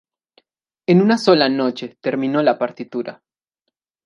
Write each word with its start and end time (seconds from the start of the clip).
En 0.87 0.99
una 0.99 1.15
sola 1.19 1.47
noche 1.47 1.95
terminó 2.01 2.41
la 2.41 2.57
partitura. 2.57 3.21